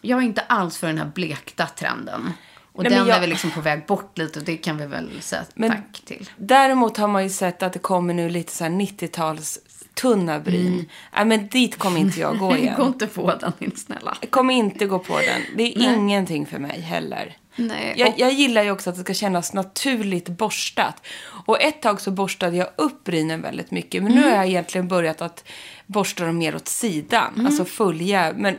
[0.00, 2.32] Jag är inte alls för den här blekta trenden.
[2.76, 4.86] Och Nej, den jag- är väl liksom på väg bort lite och det kan vi
[4.86, 6.30] väl säga Men tack till.
[6.36, 9.58] Däremot har man ju sett att det kommer nu lite så här 90-tals
[9.94, 10.88] tunna bryn.
[11.16, 12.82] Nej, men dit kommer inte jag gå Gå igen.
[12.82, 14.16] inte på den, min snälla.
[14.20, 15.42] Jag kommer inte gå på den.
[15.56, 17.36] Det är ingenting för mig heller.
[17.56, 21.06] Nej, Jag, och- jag gillar ju också att det ska kännas naturligt borstat.
[21.46, 24.02] Och ett tag så borstade jag upp brynen väldigt mycket.
[24.02, 24.30] Men nu Mm.
[24.30, 25.44] har jag egentligen börjat att
[25.86, 27.46] borsta dem mer åt sidan.
[27.46, 28.58] Alltså följa, men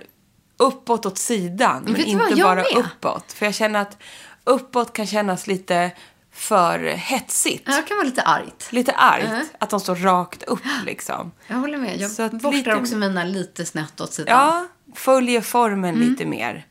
[0.57, 1.83] uppåt åt sidan.
[1.83, 2.65] Men du inte bara med.
[2.75, 3.33] uppåt.
[3.33, 3.97] För jag känner att
[4.43, 5.91] uppåt kan kännas lite
[6.33, 7.63] för hetsigt.
[7.65, 8.71] Ja, det kan vara lite argt.
[8.71, 9.29] Lite argt.
[9.29, 9.45] Mhm.
[9.59, 11.31] Att de står rakt upp liksom.
[11.47, 11.97] Jag håller med.
[12.01, 14.37] Jag Så borstar lite- också mina lite snett åt sidan.
[14.37, 16.09] Ja, följer formen Mm.
[16.09, 16.65] lite mer.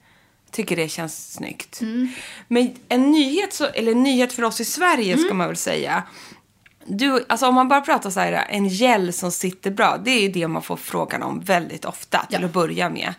[0.50, 1.80] Tycker det känns snyggt.
[2.48, 5.24] Men en nyhet, så, eller en nyhet för oss i Sverige Mm.
[5.24, 6.02] ska man väl säga.
[6.88, 10.20] Du, alltså om man bara pratar så här, en gel som sitter bra, det är
[10.20, 12.46] ju det man får frågan om väldigt ofta till Ja.
[12.46, 13.14] att börja med.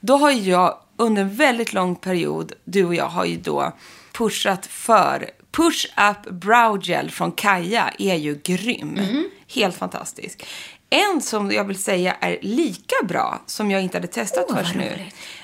[0.00, 3.72] Då har jag under en väldigt lång period, du och jag har ju då
[4.12, 8.98] pushat för Push Up Brow Gel från Kaja är ju grym.
[8.98, 9.24] Mm.
[9.54, 10.46] Helt fantastisk.
[10.90, 14.74] En som jag vill säga är lika bra, som jag inte hade testat Åh, först
[14.74, 14.92] nu.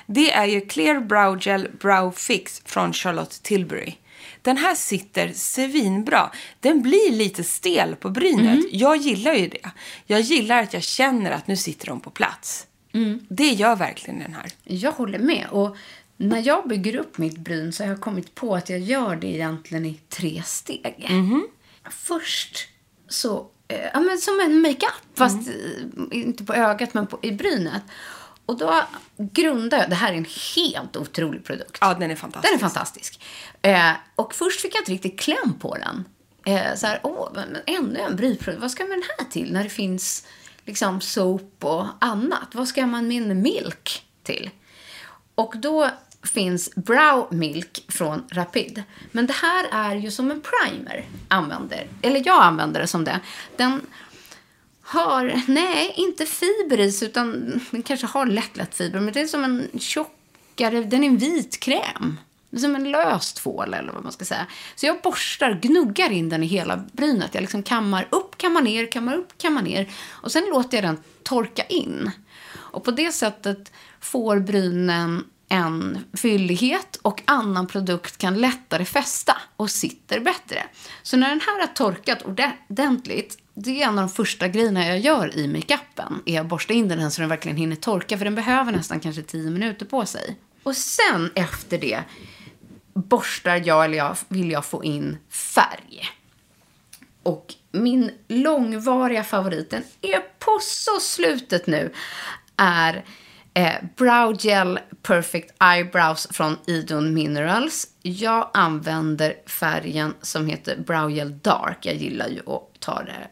[0.06, 3.94] Det är ju Clear Brow Gel Brow Fix från Charlotte Tilbury.
[4.42, 6.31] Den här sitter svinbra.
[6.61, 8.59] Den blir lite stel på brynet.
[8.59, 8.68] Mm.
[8.72, 9.70] Jag gillar ju det.
[10.07, 12.66] Jag gillar att jag känner att nu sitter de på plats.
[12.92, 13.26] Mm.
[13.29, 14.46] Det gör verkligen den här.
[14.64, 15.46] Jag håller med.
[15.50, 15.76] Och
[16.16, 19.26] när jag bygger upp mitt bryn så har jag kommit på att jag gör det
[19.26, 21.07] egentligen i tre steg.
[21.90, 22.68] Först
[23.09, 27.33] så, eh, ja men som en makeup, fast eh, inte på ögat men på, i
[27.33, 27.83] brynet.
[28.50, 28.82] Och då
[29.16, 31.78] grundar jag, det här är en helt otrolig produkt.
[31.80, 32.52] Ja, den är fantastisk.
[32.52, 33.20] Den är fantastisk.
[33.62, 36.04] Eh, och först fick jag inte riktigt kläm på den.
[36.54, 38.62] eh, så här, åh, men ännu en brytprodukt.
[38.62, 40.26] Vad ska man den här till när det finns
[40.64, 42.48] liksom soap och annat?
[42.52, 44.50] Vad ska man min milk till?
[45.34, 45.90] Och då
[46.22, 48.82] finns Brow Milk från Rapid.
[49.12, 53.20] Men det här är ju som en primer, använder, eller jag använder det som det.
[53.56, 53.80] Den
[54.90, 59.20] har, nej, inte fiber i sig, utan den kanske har lätt, lätt fiber, men det
[59.20, 62.20] är som en tjockare, den är en vit kräm.
[62.50, 64.46] Det är som en lös tvål eller vad man ska säga.
[64.74, 67.35] Så jag borstar, gnuggar in den i hela brynet.
[67.35, 69.88] Jag liksom kammar upp, kammar ner, kammar upp, kammar ner.
[70.09, 72.11] Och sen låter jag den torka in.
[72.53, 79.70] Och på det sättet får brynen en fyllighet och annan produkt kan lättare fästa och
[79.70, 80.66] sitter bättre.
[81.03, 84.98] Så när den här har torkat ordentligt, det är en av de första grejerna jag
[84.98, 88.34] gör i makeupen, är att borsta in den så den verkligen hinner torka, för den
[88.34, 90.36] behöver nästan kanske 10 minuter på sig.
[90.62, 92.02] Och sen efter det
[92.94, 96.08] borstar jag, eller jag, vill jag få in färg.
[97.22, 101.92] Och min långvariga favorit, den är på så slutet nu,
[102.56, 103.04] är
[103.54, 107.88] eh, Brow Gel Perfect Eyebrows från Idun Minerals.
[108.02, 111.78] Jag använder färgen som heter Brow Gel Dark.
[111.80, 113.28] Jag gillar ju att ta det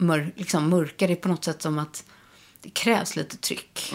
[0.00, 2.04] mör, liksom mörkare på något sätt som att
[2.62, 3.92] det krävs lite tryck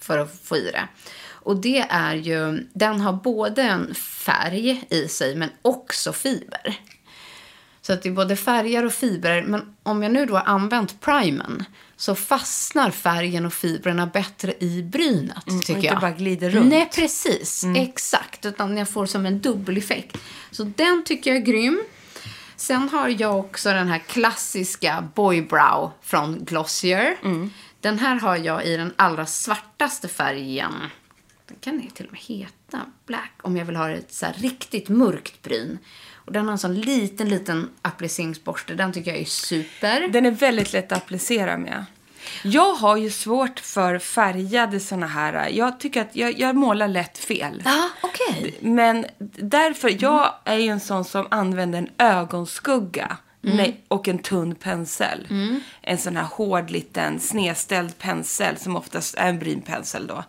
[0.00, 0.88] för att få i det.
[1.28, 6.80] Och det är ju, den har både en färg i sig men också fiber.
[7.80, 9.42] Så att det är både färger och fibrer.
[9.42, 11.64] Men om jag nu då har använt primen
[11.96, 16.00] så fastnar färgen och fibrerna bättre i brynet, tycker och inte jag.
[16.00, 16.70] bara glider runt.
[16.70, 17.64] Nej, precis.
[17.76, 18.44] Exakt.
[18.46, 20.18] Utan jag får som en dubbeleffekt.
[20.50, 21.82] Så den tycker jag är grym.
[22.56, 27.16] Sen har jag också den här klassiska Boy Brow från Glossier.
[27.80, 30.72] Den här har jag i den allra svartaste färgen.
[31.46, 34.32] Den kan ju till och med heta Black om jag vill ha ett så här
[34.32, 35.78] riktigt mörkt bryn.
[36.14, 38.74] Och den har en sån liten, liten appliceringsborste.
[38.74, 40.08] Den tycker jag är super.
[40.08, 41.84] Den är väldigt lätt att applicera med.
[42.42, 45.48] Jag har ju svårt för färgade såna här.
[45.48, 47.62] Jag tycker att jag, jag målar lätt fel.
[47.64, 48.58] Ja, okej.
[48.60, 54.54] Men därför, jag är ju en sån som använder en ögonskugga nej, och en tunn
[54.54, 55.28] pensel.
[55.82, 60.24] En sån här hård liten snedställd pensel som oftast är en brynpensel då.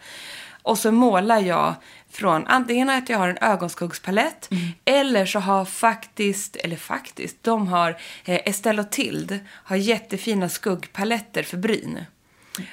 [0.62, 1.73] Och så målar jag
[2.17, 4.49] från antingen att jag har en ögonskuggspalett
[4.86, 7.89] eller så har faktiskt, eller faktiskt, de har,
[8.25, 11.99] eh, Estelle och Tild har jättefina skuggpaletter för bryn.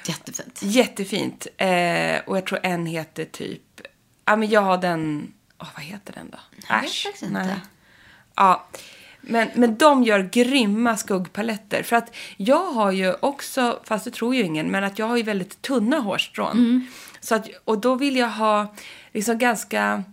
[0.05, 0.59] Jättefint.
[0.63, 1.47] Jättefint.
[1.57, 3.61] Eh, och jag tror en heter typ...
[4.25, 5.33] Ja, men jag har den...
[5.59, 6.37] Åh, vad heter den då?
[6.69, 7.05] Jag Ash?
[7.23, 7.61] inte.
[8.35, 8.67] Ja.
[9.21, 11.83] Men, men de gör grymma skuggpaletter.
[11.83, 15.17] För att jag har ju också, fast det tror ju ingen, men att jag har
[15.17, 16.51] ju väldigt tunna hårstrån.
[16.51, 16.87] Mm.
[17.25, 18.73] Så att, och då vill jag ha
[19.13, 20.03] liksom ganska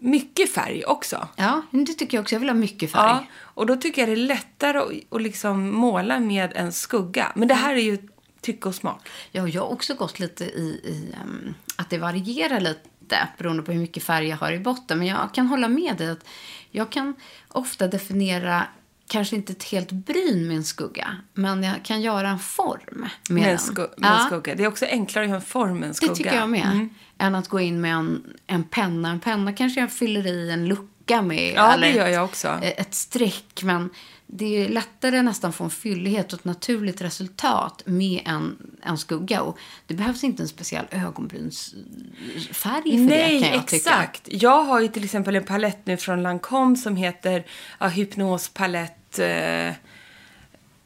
[0.00, 1.28] mycket färg också.
[1.36, 2.34] Ja, det tycker jag också.
[2.34, 3.02] Jag vill ha mycket färg.
[3.02, 7.32] Ja, och då tycker jag det är lättare att, att liksom måla med en skugga.
[7.34, 7.98] Men det här är ju
[8.40, 9.08] tycke och smak.
[9.30, 13.72] Ja, jag har också gått lite i, i ehm, att det varierar lite beroende på
[13.72, 14.98] hur mycket färg jag har i botten.
[14.98, 16.24] Men jag kan hålla med dig att
[16.70, 17.14] jag kan
[17.48, 18.66] ofta definiera
[19.10, 23.10] kanske inte ett helt bryn med en skugga, men jag kan göra en form med,
[23.28, 24.54] Med, en, sku- med en skugga.
[24.54, 26.12] Det är också enklare att ha en form med en skugga.
[26.12, 26.66] Det tycker jag med.
[26.72, 26.88] Mm.
[27.18, 29.10] Än att gå in med en, en penna.
[29.10, 31.52] En penna kanske jag fyller i en lucka med.
[31.56, 32.48] Ja, eller det gör ett- jag också.
[32.62, 33.62] Ett streck.
[33.62, 33.90] Men
[34.32, 39.42] det är lättare nästan få en fyllighet och ett naturligt resultat med en, en skugga.
[39.42, 43.76] Och det behövs inte en speciell ögonbrynsfärg för Nej, det kan jag tycka.
[43.76, 44.28] exakt.
[44.30, 47.46] Jag har ju till exempel en palett nu från Lancome som heter
[47.78, 49.72] ja, Hypnospalett eh,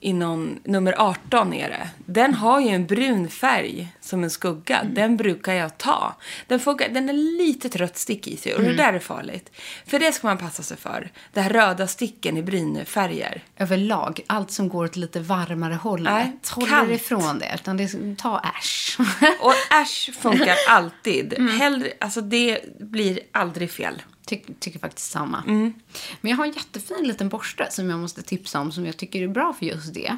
[0.05, 1.89] i någon, nummer 18 är det.
[2.07, 4.79] Den har ju en brun färg som en skugga.
[4.81, 4.95] Mm.
[4.95, 6.17] Den brukar jag ta.
[6.47, 8.77] Den, får, den är lite trött stick i sig och Mm.
[8.77, 9.51] det där är farligt.
[9.87, 11.11] För det ska man passa sig för.
[11.33, 13.43] Det här röda sticken i brynfärger.
[13.59, 16.13] Överlag, allt som går åt lite varmare hållet.
[16.13, 16.91] Nej, Håll kallt.
[16.91, 17.51] er ifrån det.
[17.55, 19.01] Utan det, ta ash.
[19.41, 21.35] Och ash funkar alltid.
[21.39, 21.61] Mm.
[21.61, 24.03] Hellre, alltså det blir aldrig fel.
[24.27, 25.43] Ty, tycker faktiskt samma.
[25.47, 25.75] Mm.
[26.21, 29.23] Men jag har en jättefin liten borste som jag måste tipsa om som jag tycker
[29.23, 30.17] är bra för just det.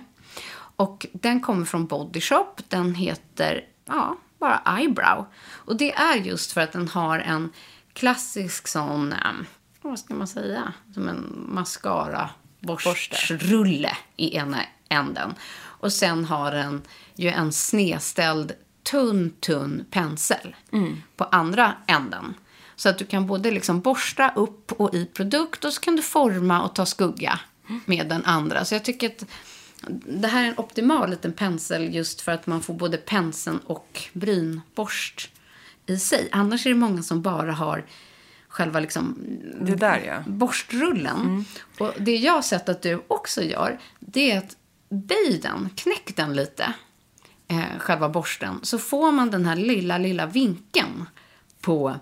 [0.77, 2.55] Och den kommer från Body Shop.
[2.69, 5.27] Den heter, ja, bara Eyebrow.
[5.53, 7.53] Och det är just för att den har en
[7.93, 9.47] klassisk sån, um,
[9.83, 15.35] vad ska man säga, som en mascara borstrulle i ena änden.
[15.59, 16.83] Och sen har den
[17.15, 20.57] ju en snedställd tunn, tunn pensel
[21.17, 22.35] på andra änden.
[22.77, 26.03] Så att du kan både liksom borsta upp och i produkt och så kan du
[26.03, 27.41] forma och ta skugga
[27.85, 28.65] med den andra.
[28.65, 29.25] Så jag tycker att
[30.07, 34.03] det här är en optimal liten pensel just för att man får både penseln och
[34.13, 35.31] brynborst
[35.87, 36.29] i sig.
[36.33, 37.85] Annars är det många som bara har
[38.49, 39.19] själva liksom
[39.61, 40.23] Det där ja.
[40.27, 41.45] borstrullen.
[41.79, 44.57] Och det jag har sett att du också gör, det är att
[44.89, 46.73] böj den, knäck den lite,
[47.49, 51.09] eh, själva borsten, så får man den här lilla, lilla vinkeln
[51.61, 51.97] på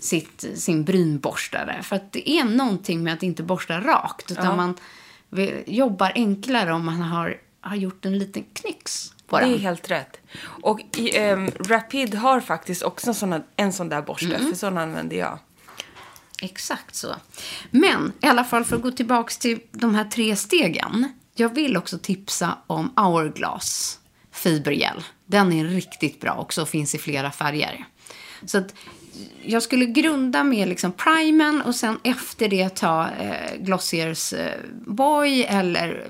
[0.00, 1.82] sitt, sin brynborstare.
[1.82, 4.74] För att det är någonting med att inte borsta rakt, utan man
[5.30, 9.90] vi- jobbar enklare om man har, har gjort en liten knyx på Det är helt
[9.90, 10.20] rätt.
[10.42, 14.50] Och i, ehm, Rapid har faktiskt också såna, en sån där borste, Mm.
[14.50, 15.38] för sån använder jag.
[16.42, 17.14] Exakt så.
[17.70, 21.12] Men i alla fall för att gå tillbaka till de här tre stegen.
[21.34, 23.98] Jag vill också tipsa om Hourglass
[24.32, 25.02] fibergel.
[25.26, 27.84] Den är riktigt bra också och finns i flera färger.
[28.46, 28.74] Så att
[29.42, 35.42] jag skulle grunda med liksom primen och sen efter det ta eh, Glossiers eh, Boy
[35.42, 36.08] eller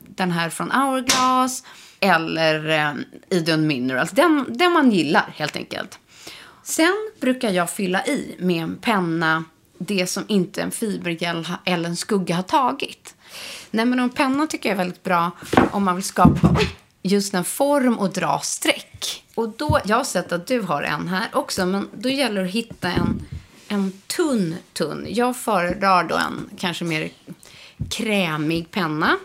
[0.00, 1.64] den här från Hourglass
[2.00, 2.92] eller eh,
[3.30, 4.10] Idun Minerals.
[4.10, 5.98] Den, den man gillar helt enkelt.
[6.62, 9.44] Sen brukar jag fylla i med en penna
[9.78, 13.14] det som inte en fibergel eller en skugga har tagit.
[13.70, 15.30] Nej, men en penna tycker jag är väldigt bra
[15.70, 16.68] om man vill skapa oj,
[17.02, 19.24] just en form och dra streck.
[19.34, 22.48] Och då, jag har sett att du har en här också, men då gäller det
[22.48, 23.26] att hitta en,
[23.68, 25.06] en tunn, tunn.
[25.08, 27.10] Jag föredrar då en kanske mer
[27.90, 29.16] krämig penna.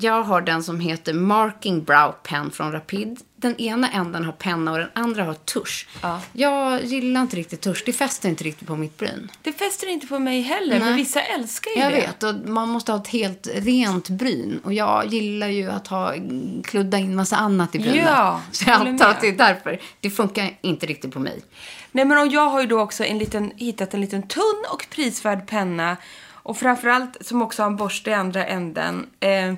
[0.00, 3.20] Jag har den som heter Marking Brow Pen från Rapid.
[3.36, 5.88] Den ena änden har penna och den andra har tusch.
[6.32, 7.82] Jag gillar inte riktigt tusch.
[7.86, 9.30] Det fäster inte riktigt på mitt bryn.
[9.42, 10.96] Det fäster inte på mig heller, men Nej.
[10.96, 11.96] vissa älskar ju Jag det.
[12.00, 12.22] vet.
[12.22, 14.60] Och man måste ha ett helt rent bryn.
[14.64, 16.14] Och jag gillar ju att ha
[16.64, 18.06] kludda in massa annat i brynet.
[18.06, 19.80] Ja, Så jag antar att det är därför.
[20.00, 21.42] Det funkar inte riktigt på mig.
[21.92, 24.86] Nej, men och jag har ju då också en liten, hittat en liten tunn och
[24.90, 25.96] prisvärd penna.
[26.44, 29.06] Och framförallt som också har en borste i andra änden.
[29.20, 29.54] Eh,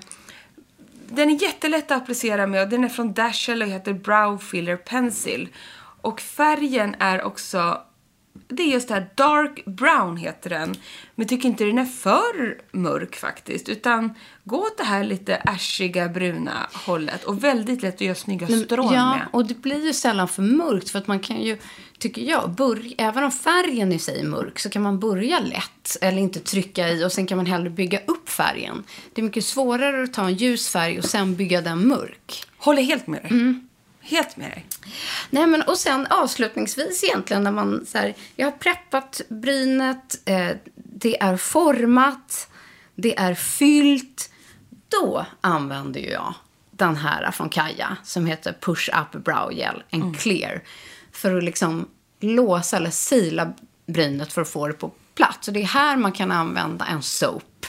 [1.15, 4.77] den är jättelätt att applicera med och den är från Dashel och heter Brow Filler
[4.77, 5.49] Pencil.
[6.01, 7.81] Och färgen är också,
[8.49, 10.69] det är just det här dark brown heter den.
[11.15, 13.69] Men jag tycker inte den är för mörk faktiskt.
[13.69, 17.25] Utan gå åt det här lite ashiga bruna hållet.
[17.25, 19.27] Och väldigt lätt att göra snygga strån ja, med.
[19.33, 20.91] och det blir ju sällan för mörkt.
[20.91, 21.59] För att man kan ju,
[22.05, 25.97] tycker jag, börja, även om färgen i sig är mörk så kan man börja lätt.
[26.01, 28.85] Eller inte trycka i och sen kan man hellre bygga upp färgen.
[29.13, 32.45] Det är mycket svårare att ta en ljus färg och sen bygga den mörk.
[32.59, 33.31] Håller helt med dig.
[33.31, 33.69] Mm.
[34.01, 34.67] Helt med dig.
[35.31, 40.51] Nej, men och sen avslutningsvis egentligen när man så här, jag har preppat brynet, eh,
[40.75, 42.49] det är format,
[42.95, 44.31] det är fyllt.
[44.89, 46.35] Då använder jag
[46.71, 50.63] den här från Kaja som heter Push Up Brow Gel, en clear.
[51.13, 51.89] För att liksom
[52.25, 53.53] låsa eller sila
[53.87, 55.49] brynet för att få det på plats.
[55.49, 57.67] Och det är här man kan använda en soap.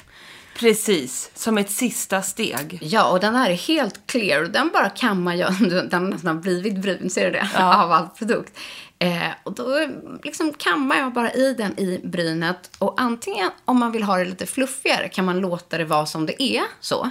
[0.59, 2.79] Precis, som ett sista steg.
[2.81, 4.43] Ja, och den här är helt clear.
[4.43, 5.53] Och Den bara kammar jag.
[5.69, 7.49] Den har nästan blivit brun, ser du det?
[7.57, 8.57] Av all produkt.
[8.99, 9.87] Eh, och då
[10.23, 12.71] liksom kammar jag bara i den i brynet.
[12.77, 16.25] Och antingen om man vill ha det lite fluffigare kan man låta det vara som
[16.25, 16.63] det är.
[16.79, 17.09] så.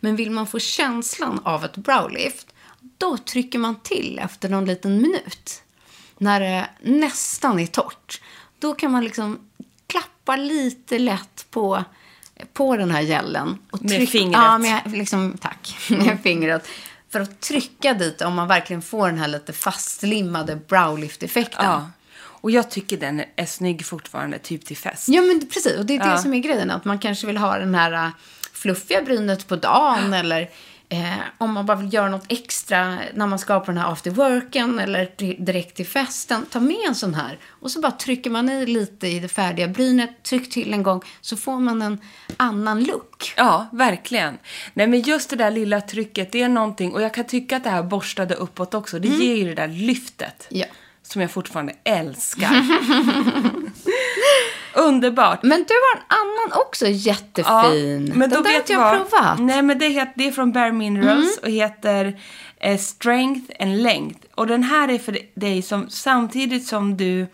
[0.00, 2.46] Men vill man få känslan av ett browlift,
[2.98, 5.62] då trycker man till efter någon liten minut.
[6.18, 8.20] När det nästan är torrt.
[8.58, 9.38] Då kan man liksom
[9.86, 11.84] klappa lite lätt på,
[12.52, 13.56] på den här.
[13.70, 14.42] Och Med fingret.
[14.42, 15.76] Ja, med, liksom, tack.
[15.90, 16.68] Med fingret.
[17.10, 21.64] För att trycka dit om man verkligen får den här lite fastlimmade browlift-effekten.
[21.64, 21.90] Ja.
[22.40, 25.08] Och jag tycker den är snygg fortfarande, typ till fest.
[25.08, 25.78] Ja, men precis.
[25.78, 26.18] Och det är det Ja.
[26.18, 26.70] som är grejen.
[26.70, 28.08] Att man kanske vill ha den här äh,
[28.52, 30.14] fluffiga brynet på dagen.
[30.14, 30.50] Eller
[30.88, 34.10] eh, om man bara vill göra något extra när man ska på den här after
[34.10, 34.78] worken.
[34.78, 36.46] Eller di- direkt till festen.
[36.50, 37.38] Ta med en sån här.
[37.48, 40.22] Och så bara trycker man i lite i det färdiga brynet.
[40.22, 41.02] Tryck till en gång.
[41.20, 42.00] Så får man en
[42.36, 43.32] annan look.
[43.36, 44.38] Ja, verkligen.
[44.74, 46.92] Nej, men just det där lilla trycket, det är någonting.
[46.92, 49.68] Och jag kan tycka att det här borstade uppåt också, det ger ju det där
[49.68, 50.46] lyftet.
[50.50, 50.66] Ja.
[51.02, 52.50] Som jag fortfarande älskar.
[54.78, 55.42] Underbart.
[55.42, 58.12] Men du har en annan också jättefin.
[58.14, 59.10] men då den där har vet jag vad?
[59.10, 59.38] provat.
[59.38, 62.20] Nej, men det, heter, det är från Bare Minerals och heter
[62.60, 64.20] eh, Strength and Length.
[64.34, 67.26] Och den här är för dig som samtidigt som du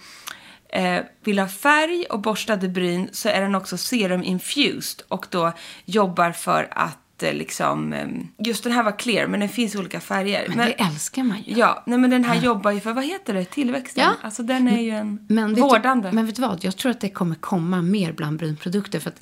[0.68, 5.52] eh, vill ha färg och borstade bryn så är den också serum infused och då
[5.84, 10.00] jobbar för att liksom, eh, just den här var clear men den finns i olika
[10.00, 10.44] färger.
[10.48, 11.58] Men det älskar man ju.
[11.58, 14.04] Ja, nej men den här jobbar ju för, vad heter det, tillväxten?
[14.04, 14.12] Ja.
[14.22, 16.08] Alltså den är ju en Men vårdande.
[16.08, 16.64] Du, men vet du vad?
[16.64, 19.00] Jag tror att det kommer komma mer bland brynprodukter.
[19.00, 19.20] För att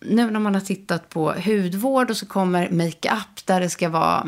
[0.00, 4.26] nu när man har tittat på hudvård och så kommer makeup där det ska vara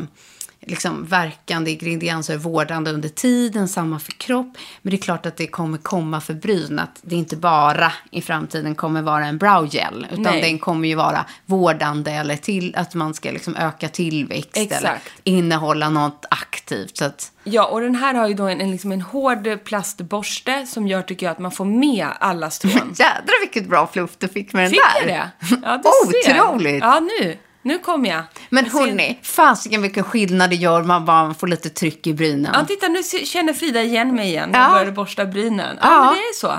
[0.61, 4.57] liksom verkande ingredienser, vårdande under tiden, samma för kropp.
[4.81, 8.21] Men det är klart att det kommer komma för bryn, att det inte bara i
[8.21, 10.41] framtiden kommer vara en brow gel, utan Nej.
[10.41, 15.11] den kommer ju vara vårdande eller till att man ska liksom öka tillväxt eller Exakt.
[15.23, 16.97] innehålla något aktivt.
[16.97, 20.65] Så att, Ja, och den här har ju då en, en, liksom en hård plastborste
[20.65, 22.71] som gör, tycker jag, att man får med alla strån.
[22.99, 25.07] jädrar vilket bra fluff du fick med den Fick där.
[25.07, 25.57] jag det?
[25.63, 26.41] Ja, du ser.
[26.41, 26.79] Otroligt!
[26.83, 27.37] Ja, nu.
[27.61, 28.23] Nu kom jag.
[28.49, 32.13] Men Jag ser- hörni, fasiken vilken skillnad det gör man bara får lite tryck i
[32.13, 32.51] brynen.
[32.53, 34.49] Ja, titta nu känner Frida igen mig igen.
[34.53, 34.59] Ja.
[34.61, 35.77] Jag började borsta brynen.
[35.81, 36.05] Ja, Ja.
[36.05, 36.53] men det är så.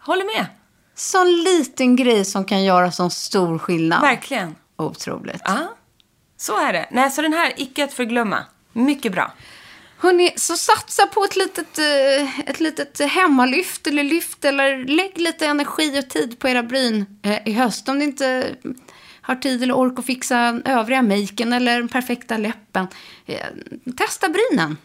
[0.00, 0.46] Håller med.
[0.94, 4.00] Sån liten grej som kan göra sån stor skillnad.
[4.00, 4.54] Verkligen.
[4.78, 5.42] Otroligt.
[5.44, 5.58] Ja,
[6.36, 6.88] så är det.
[6.90, 8.38] Nej, så den här, icke att förglömma.
[8.72, 9.32] Mycket bra.
[9.98, 15.46] Hörni, så satsa på ett litet, eh, ett litet hemmalyft eller lyft eller lägg lite
[15.46, 17.88] energi och tid på era bryn eh, i höst.
[17.88, 18.54] Om ni inte
[19.26, 22.86] har tid eller ork att fixa övriga maken eller den perfekta läppen.
[23.26, 23.36] Eh,
[23.96, 24.76] Testa brynen.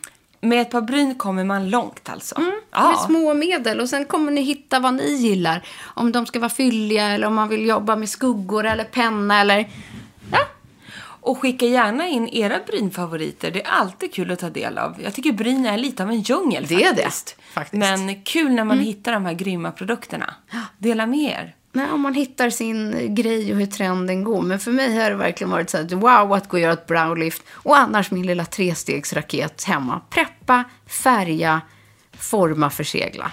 [0.41, 2.39] Med ett par bryn kommer man långt alltså.
[2.41, 3.03] Med ja.
[3.07, 3.79] små medel.
[3.79, 5.61] Och sen kommer ni hitta vad ni gillar.
[5.81, 9.69] Om de ska vara fylliga eller om man vill jobba med skuggor eller penna eller...
[10.31, 10.39] Ja,
[11.03, 13.51] Och skicka gärna in era brynfavoriter.
[13.51, 14.95] Det är alltid kul att ta del av.
[15.03, 17.35] Jag tycker bryn är lite av en djungel Det är det, faktiskt.
[17.53, 17.83] faktiskt.
[17.83, 18.05] Mm.
[18.05, 20.33] Men kul när man hittar de här grymma produkterna.
[20.77, 21.55] Dela med er.
[21.73, 24.41] Nej, om man hittar sin grej och hur trenden går.
[24.41, 26.87] Men för mig har det verkligen varit så att wow, att gå och göra ett
[26.87, 27.43] browlift.
[27.51, 30.01] Och annars min lilla trestegsraket hemma.
[30.09, 31.61] Preppa, färga,
[32.17, 33.31] forma, försegla.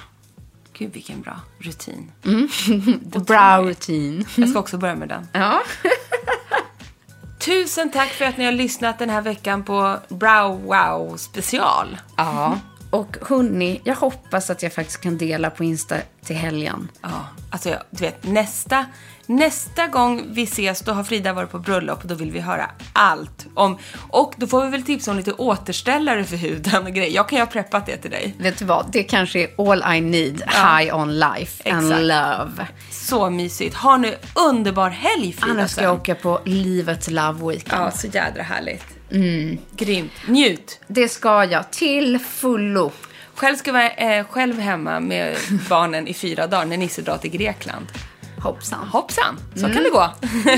[0.72, 2.12] Gud, vilken bra rutin.
[3.12, 4.24] The brow routine.
[4.36, 5.28] Jag ska också börja med den.
[5.32, 5.62] Ja.
[7.38, 11.98] Tusen tack för att ni har lyssnat den här veckan på Brow Wow special.
[12.16, 12.58] ja.
[12.90, 16.88] Och hörni, jag hoppas att jag faktiskt kan dela på Insta till helgen.
[17.02, 18.86] Ja, alltså jag, du vet nästa,
[19.26, 22.70] nästa gång vi ses då har Frida varit på bröllop och då vill vi höra
[22.92, 23.78] allt om,
[24.08, 27.14] och då får vi väl tipsa om lite återställare för huden och grejer.
[27.14, 28.36] Jag kan ju ha preppat det till dig.
[28.38, 28.86] Vet du vad?
[28.92, 30.42] Det kanske är all I need.
[30.46, 32.02] High on life and Exakt.
[32.02, 32.66] love.
[32.90, 33.74] Så mysigt.
[33.74, 34.14] Ha nu
[34.50, 37.82] underbar helg Frida Annars ska jag åka på livets love weekend.
[37.82, 38.97] Ja, så jädra härligt.
[39.10, 39.58] Mm.
[39.76, 40.12] Grymt.
[40.26, 40.80] Njut.
[40.86, 42.92] Det ska jag till fullo.
[43.34, 45.36] Själv ska jag vara eh, själv hemma med
[45.68, 47.86] barnen i fyra dagar när Nisse drar till Grekland.
[48.42, 48.88] Hoppsan.
[48.88, 50.10] Hoppsan, så kan det gå.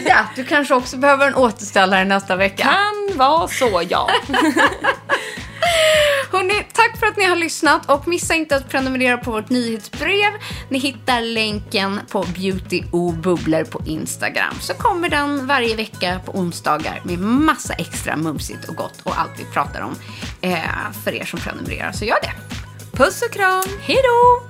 [0.06, 2.62] Ja, du kanske också behöver en återställare nästa vecka.
[2.62, 4.10] kan vara så, ja.
[6.32, 10.32] Hörrni, tack för att ni har lyssnat och missa inte att prenumerera på vårt nyhetsbrev.
[10.68, 14.54] Ni hittar länken på Beauty och bubblor på Instagram.
[14.60, 19.32] Så kommer den varje vecka på onsdagar med massa extra mumsigt och gott och allt
[19.38, 19.94] vi pratar om
[20.40, 21.92] eh, för er som prenumererar.
[21.92, 22.32] Så gör det.
[22.96, 23.64] Puss och kram.
[23.80, 24.49] Hej då!